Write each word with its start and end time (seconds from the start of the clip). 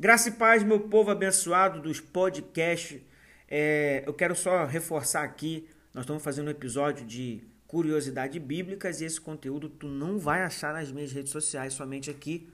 Graça 0.00 0.30
e 0.30 0.32
paz, 0.32 0.62
meu 0.62 0.80
povo 0.80 1.10
abençoado 1.10 1.78
dos 1.78 2.00
podcasts. 2.00 3.02
É, 3.46 4.02
eu 4.06 4.14
quero 4.14 4.34
só 4.34 4.64
reforçar 4.64 5.22
aqui, 5.22 5.68
nós 5.92 6.04
estamos 6.04 6.22
fazendo 6.22 6.46
um 6.46 6.50
episódio 6.50 7.04
de 7.04 7.44
curiosidades 7.66 8.40
bíblicas 8.40 9.02
e 9.02 9.04
esse 9.04 9.20
conteúdo 9.20 9.68
tu 9.68 9.86
não 9.86 10.18
vai 10.18 10.42
achar 10.42 10.72
nas 10.72 10.90
minhas 10.90 11.12
redes 11.12 11.30
sociais, 11.30 11.74
somente 11.74 12.08
aqui 12.08 12.48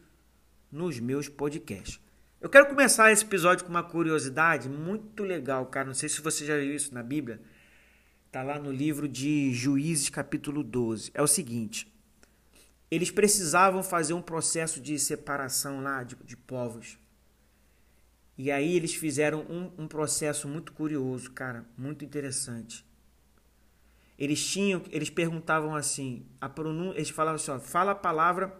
nos 0.73 0.99
meus 0.99 1.29
podcasts. 1.29 2.01
Eu 2.41 2.51
quero 2.51 2.67
começar 2.67 3.13
esse 3.13 3.23
episódio 3.25 3.65
com 3.65 3.71
uma 3.71 3.85
curiosidade 3.85 4.69
muito 4.69 5.23
legal, 5.23 5.67
cara. 5.67 5.87
Não 5.87 5.95
sei 5.95 6.09
se 6.09 6.21
você 6.21 6.45
já 6.45 6.57
viu 6.57 6.75
isso 6.75 6.93
na 6.93 7.05
Bíblia. 7.05 7.41
Tá 8.33 8.43
lá 8.43 8.59
no 8.59 8.73
livro 8.73 9.07
de 9.07 9.55
Juízes, 9.55 10.09
capítulo 10.09 10.65
12. 10.65 11.13
É 11.15 11.23
o 11.23 11.29
seguinte: 11.29 11.87
eles 12.91 13.13
precisavam 13.13 13.85
fazer 13.85 14.15
um 14.15 14.21
processo 14.21 14.81
de 14.81 14.99
separação 14.99 15.81
lá 15.81 16.03
de, 16.03 16.17
de 16.25 16.37
povos. 16.37 16.99
E 18.39 18.51
aí 18.51 18.77
eles 18.77 18.95
fizeram 18.95 19.41
um, 19.49 19.73
um 19.79 19.89
processo 19.89 20.47
muito 20.47 20.73
curioso, 20.73 21.31
cara, 21.31 21.65
muito 21.77 22.05
interessante. 22.05 22.85
Eles 24.19 24.45
tinham, 24.47 24.83
eles 24.91 25.11
perguntavam 25.11 25.75
assim, 25.75 26.27
a 26.41 26.49
pronúncia, 26.49 26.99
eles 26.99 27.11
falavam 27.11 27.37
assim, 27.37 27.51
ó, 27.51 27.59
fala 27.59 27.93
a 27.93 27.95
palavra, 27.95 28.55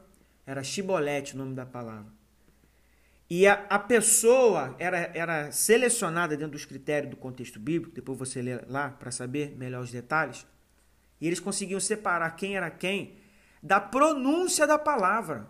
era 0.47 0.63
chibolete 0.63 1.35
o 1.35 1.39
nome 1.39 1.55
da 1.55 1.67
palavra. 1.67 2.13
E 3.29 3.47
a, 3.47 3.67
a 3.69 3.79
pessoa 3.79 4.77
era, 4.79 5.11
era 5.15 5.51
selecionada 5.51 6.37
dentro 6.37 6.53
dos 6.53 6.65
critérios 6.65 7.11
do 7.11 7.17
contexto 7.17 7.59
bíblico, 7.59 7.95
depois 7.95 8.19
você 8.19 8.41
lê 8.41 8.61
lá 8.69 8.91
para 8.91 9.11
saber 9.11 9.57
melhor 9.57 9.83
os 9.83 9.91
detalhes, 9.91 10.47
e 11.21 11.27
eles 11.27 11.41
conseguiam 11.41 11.81
separar 11.81 12.31
quem 12.37 12.57
era 12.57 12.71
quem 12.71 13.17
da 13.63 13.81
pronúncia 13.81 14.67
da 14.67 14.79
palavra. 14.79 15.49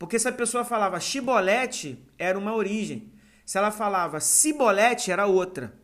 Porque 0.00 0.18
se 0.18 0.26
a 0.26 0.32
pessoa 0.32 0.64
falava 0.64 0.98
chibolete, 0.98 2.02
era 2.18 2.38
uma 2.38 2.54
origem. 2.54 3.12
Se 3.44 3.58
ela 3.58 3.70
falava 3.70 4.18
cibolete, 4.18 5.12
era 5.12 5.26
outra. 5.26 5.74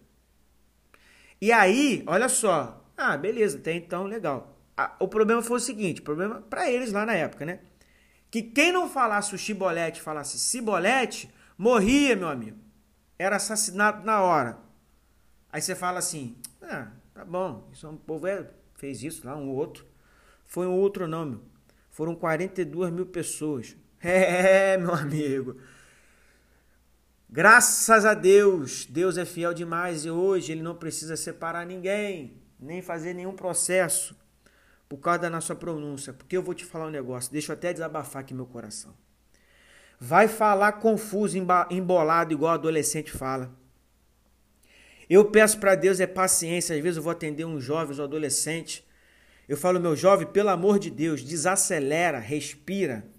E 1.38 1.52
aí, 1.52 2.02
olha 2.06 2.26
só. 2.26 2.82
Ah, 2.96 3.14
beleza, 3.14 3.58
até 3.58 3.74
então 3.74 4.04
legal. 4.04 4.58
O 4.98 5.06
problema 5.06 5.42
foi 5.42 5.58
o 5.58 5.60
seguinte, 5.60 6.00
problema 6.00 6.40
para 6.48 6.70
eles 6.70 6.92
lá 6.92 7.04
na 7.04 7.12
época, 7.12 7.44
né? 7.44 7.60
Que 8.30 8.40
quem 8.40 8.72
não 8.72 8.88
falasse 8.88 9.34
o 9.34 9.38
chibolete, 9.38 10.00
falasse 10.00 10.38
cibolete, 10.38 11.30
morria, 11.58 12.16
meu 12.16 12.28
amigo. 12.28 12.56
Era 13.18 13.36
assassinado 13.36 14.02
na 14.02 14.22
hora. 14.22 14.56
Aí 15.52 15.60
você 15.60 15.74
fala 15.74 15.98
assim, 15.98 16.38
ah, 16.62 16.88
tá 17.12 17.22
bom, 17.22 17.68
isso 17.70 17.86
é 17.86 17.90
um 17.90 17.98
povo 17.98 18.26
é, 18.26 18.48
fez 18.76 19.02
isso 19.02 19.26
lá, 19.26 19.36
um 19.36 19.50
outro. 19.50 19.84
Foi 20.46 20.66
um 20.66 20.72
outro 20.72 21.06
não, 21.06 21.26
meu. 21.26 21.42
Foram 21.90 22.14
42 22.14 22.90
mil 22.90 23.04
pessoas. 23.04 23.76
É, 24.08 24.76
meu 24.76 24.94
amigo. 24.94 25.56
Graças 27.28 28.04
a 28.04 28.14
Deus, 28.14 28.86
Deus 28.86 29.18
é 29.18 29.24
fiel 29.24 29.52
demais 29.52 30.04
e 30.04 30.10
hoje 30.10 30.52
Ele 30.52 30.62
não 30.62 30.76
precisa 30.76 31.16
separar 31.16 31.66
ninguém, 31.66 32.40
nem 32.58 32.80
fazer 32.80 33.14
nenhum 33.14 33.34
processo 33.34 34.16
por 34.88 34.98
causa 34.98 35.22
da 35.22 35.30
nossa 35.30 35.56
pronúncia. 35.56 36.12
Porque 36.12 36.36
eu 36.36 36.42
vou 36.42 36.54
te 36.54 36.64
falar 36.64 36.86
um 36.86 36.90
negócio, 36.90 37.32
deixa 37.32 37.50
eu 37.50 37.56
até 37.56 37.72
desabafar 37.72 38.22
aqui 38.22 38.32
meu 38.32 38.46
coração. 38.46 38.94
Vai 39.98 40.28
falar 40.28 40.72
confuso, 40.74 41.36
embolado, 41.70 42.32
igual 42.32 42.54
adolescente 42.54 43.10
fala. 43.10 43.50
Eu 45.10 45.24
peço 45.24 45.58
para 45.58 45.74
Deus 45.74 45.98
é 45.98 46.06
paciência. 46.06 46.76
Às 46.76 46.82
vezes 46.82 46.98
eu 46.98 47.02
vou 47.02 47.12
atender 47.12 47.44
um 47.44 47.60
jovem, 47.60 47.98
um 47.98 48.04
adolescente. 48.04 48.86
Eu 49.48 49.56
falo, 49.56 49.80
meu 49.80 49.96
jovem, 49.96 50.26
pelo 50.26 50.50
amor 50.50 50.78
de 50.78 50.90
Deus, 50.90 51.22
desacelera, 51.22 52.18
respira 52.18 53.15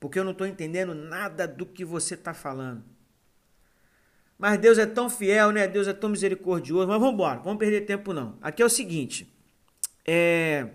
porque 0.00 0.18
eu 0.18 0.24
não 0.24 0.32
estou 0.32 0.46
entendendo 0.46 0.94
nada 0.94 1.46
do 1.46 1.66
que 1.66 1.84
você 1.84 2.14
está 2.14 2.32
falando. 2.34 2.82
Mas 4.38 4.58
Deus 4.58 4.78
é 4.78 4.86
tão 4.86 5.10
fiel, 5.10 5.50
né? 5.50 5.68
Deus 5.68 5.86
é 5.86 5.92
tão 5.92 6.08
misericordioso. 6.08 6.88
Mas 6.88 6.98
vamos 6.98 7.12
embora, 7.12 7.40
vamos 7.40 7.58
perder 7.58 7.82
tempo 7.82 8.14
não. 8.14 8.38
Aqui 8.40 8.62
é 8.62 8.64
o 8.64 8.70
seguinte, 8.70 9.30
é... 10.06 10.70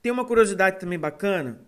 tem 0.00 0.12
uma 0.12 0.24
curiosidade 0.24 0.78
também 0.78 0.98
bacana, 0.98 1.60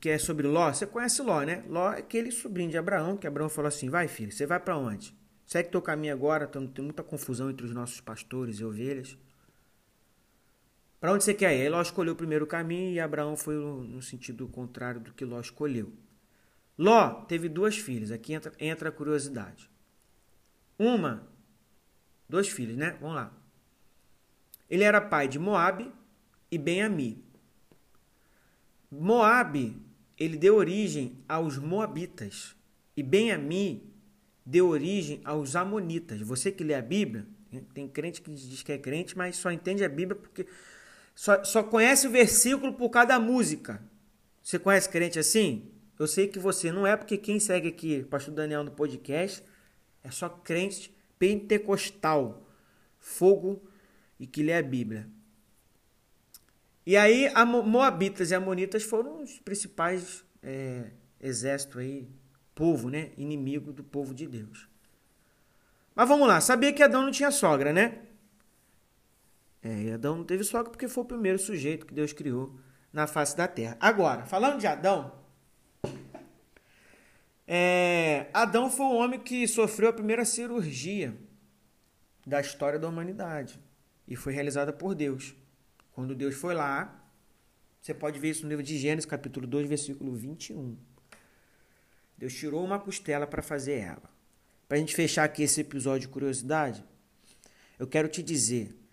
que 0.00 0.08
é 0.08 0.18
sobre 0.18 0.46
Ló. 0.46 0.72
Você 0.72 0.86
conhece 0.86 1.20
Ló, 1.20 1.42
né? 1.42 1.64
Ló 1.68 1.92
é 1.92 1.98
aquele 1.98 2.30
sobrinho 2.30 2.70
de 2.70 2.78
Abraão, 2.78 3.16
que 3.16 3.26
Abraão 3.26 3.48
falou 3.48 3.66
assim, 3.66 3.90
vai 3.90 4.06
filho, 4.06 4.30
você 4.30 4.46
vai 4.46 4.60
para 4.60 4.76
onde? 4.76 5.12
Segue 5.44 5.70
teu 5.70 5.82
caminho 5.82 6.12
agora, 6.12 6.46
tem 6.46 6.84
muita 6.84 7.02
confusão 7.02 7.50
entre 7.50 7.66
os 7.66 7.72
nossos 7.72 8.00
pastores 8.00 8.60
e 8.60 8.64
ovelhas. 8.64 9.18
Para 11.00 11.12
onde 11.12 11.24
você 11.24 11.34
quer 11.34 11.54
ir? 11.56 11.62
Aí 11.62 11.68
Ló 11.68 11.80
escolheu 11.80 12.14
o 12.14 12.16
primeiro 12.16 12.46
caminho 12.46 12.92
e 12.92 13.00
Abraão 13.00 13.36
foi 13.36 13.54
no 13.54 14.00
sentido 14.00 14.48
contrário 14.48 15.00
do 15.00 15.12
que 15.12 15.24
Ló 15.24 15.40
escolheu. 15.40 15.92
Ló 16.78 17.24
teve 17.24 17.48
duas 17.48 17.76
filhas, 17.76 18.10
aqui 18.10 18.32
entra, 18.32 18.52
entra 18.58 18.88
a 18.88 18.92
curiosidade. 18.92 19.70
Uma, 20.78 21.26
dois 22.28 22.48
filhos, 22.48 22.76
né? 22.76 22.96
Vamos 23.00 23.16
lá. 23.16 23.32
Ele 24.68 24.84
era 24.84 25.00
pai 25.00 25.28
de 25.28 25.38
Moabe 25.38 25.92
e 26.50 26.58
Ben-Ami. 26.58 27.24
Moabe, 28.90 29.80
ele 30.18 30.36
deu 30.36 30.56
origem 30.56 31.18
aos 31.28 31.58
Moabitas. 31.58 32.54
E 32.96 33.02
Ben-Ami 33.02 33.92
deu 34.44 34.68
origem 34.68 35.20
aos 35.24 35.56
Amonitas. 35.56 36.20
Você 36.20 36.50
que 36.52 36.64
lê 36.64 36.74
a 36.74 36.82
Bíblia, 36.82 37.26
tem 37.74 37.88
crente 37.88 38.20
que 38.20 38.30
diz 38.30 38.62
que 38.62 38.72
é 38.72 38.78
crente, 38.78 39.16
mas 39.16 39.36
só 39.36 39.50
entende 39.50 39.84
a 39.84 39.88
Bíblia 39.88 40.14
porque 40.14 40.46
só, 41.16 41.42
só 41.42 41.62
conhece 41.62 42.06
o 42.06 42.10
versículo 42.10 42.74
por 42.74 42.90
causa 42.90 43.08
da 43.08 43.18
música. 43.18 43.82
Você 44.42 44.58
conhece 44.58 44.88
crente 44.88 45.18
assim? 45.18 45.72
Eu 45.98 46.06
sei 46.06 46.28
que 46.28 46.38
você 46.38 46.70
não 46.70 46.86
é, 46.86 46.94
porque 46.94 47.16
quem 47.16 47.40
segue 47.40 47.68
aqui, 47.68 48.04
Pastor 48.04 48.34
Daniel 48.34 48.62
no 48.62 48.70
podcast, 48.70 49.42
é 50.04 50.10
só 50.10 50.28
crente 50.28 50.94
pentecostal, 51.18 52.46
fogo 52.98 53.66
e 54.20 54.26
que 54.26 54.42
lê 54.42 54.52
a 54.52 54.62
Bíblia. 54.62 55.08
E 56.84 56.98
aí, 56.98 57.28
a 57.34 57.46
Moabitas 57.46 58.30
e 58.30 58.34
Amonitas 58.34 58.82
foram 58.82 59.22
os 59.22 59.40
principais 59.40 60.22
é, 60.42 60.90
exércitos 61.18 61.78
aí, 61.78 62.06
povo, 62.54 62.90
né? 62.90 63.10
Inimigo 63.16 63.72
do 63.72 63.82
povo 63.82 64.14
de 64.14 64.26
Deus. 64.26 64.68
Mas 65.94 66.06
vamos 66.06 66.28
lá, 66.28 66.42
sabia 66.42 66.74
que 66.74 66.82
Adão 66.82 67.02
não 67.02 67.10
tinha 67.10 67.30
sogra, 67.30 67.72
né? 67.72 68.02
É, 69.66 69.94
Adão 69.94 70.18
não 70.18 70.24
teve 70.24 70.44
sogra 70.44 70.70
porque 70.70 70.86
foi 70.86 71.02
o 71.02 71.06
primeiro 71.06 71.40
sujeito 71.40 71.86
que 71.86 71.92
Deus 71.92 72.12
criou 72.12 72.56
na 72.92 73.08
face 73.08 73.36
da 73.36 73.48
terra. 73.48 73.76
Agora, 73.80 74.24
falando 74.24 74.60
de 74.60 74.66
Adão, 74.68 75.12
é, 77.44 78.28
Adão 78.32 78.70
foi 78.70 78.86
o 78.86 78.94
homem 78.94 79.18
que 79.18 79.48
sofreu 79.48 79.88
a 79.88 79.92
primeira 79.92 80.24
cirurgia 80.24 81.16
da 82.24 82.40
história 82.40 82.78
da 82.78 82.88
humanidade 82.88 83.58
e 84.06 84.14
foi 84.14 84.32
realizada 84.32 84.72
por 84.72 84.94
Deus. 84.94 85.34
Quando 85.90 86.14
Deus 86.14 86.36
foi 86.36 86.54
lá, 86.54 87.04
você 87.80 87.92
pode 87.92 88.20
ver 88.20 88.30
isso 88.30 88.44
no 88.44 88.48
livro 88.48 88.62
de 88.62 88.78
Gênesis, 88.78 89.04
capítulo 89.04 89.48
2, 89.48 89.68
versículo 89.68 90.14
21. 90.14 90.76
Deus 92.16 92.32
tirou 92.32 92.64
uma 92.64 92.78
costela 92.78 93.26
para 93.26 93.42
fazer 93.42 93.80
ela. 93.80 94.14
Para 94.68 94.76
a 94.76 94.80
gente 94.80 94.94
fechar 94.94 95.24
aqui 95.24 95.42
esse 95.42 95.60
episódio 95.60 96.02
de 96.02 96.08
curiosidade, 96.08 96.84
eu 97.80 97.86
quero 97.88 98.06
te 98.06 98.22
dizer 98.22 98.85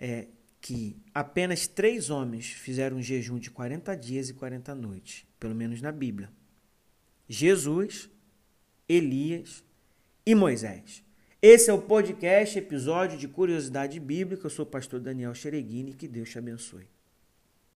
é 0.00 0.28
que 0.62 0.96
apenas 1.14 1.66
três 1.66 2.08
homens 2.08 2.46
fizeram 2.46 2.96
um 2.96 3.02
jejum 3.02 3.38
de 3.38 3.50
40 3.50 3.94
dias 3.94 4.30
e 4.30 4.34
40 4.34 4.74
noites, 4.74 5.26
pelo 5.38 5.54
menos 5.54 5.82
na 5.82 5.92
Bíblia: 5.92 6.32
Jesus, 7.28 8.08
Elias 8.88 9.62
e 10.24 10.34
Moisés. 10.34 11.04
Esse 11.42 11.70
é 11.70 11.72
o 11.72 11.82
podcast, 11.82 12.58
episódio 12.58 13.18
de 13.18 13.28
Curiosidade 13.28 14.00
Bíblica. 14.00 14.46
Eu 14.46 14.50
sou 14.50 14.64
o 14.64 14.68
pastor 14.68 15.00
Daniel 15.00 15.34
Xereguini. 15.34 15.94
Que 15.94 16.08
Deus 16.08 16.30
te 16.30 16.38
abençoe. 16.38 16.86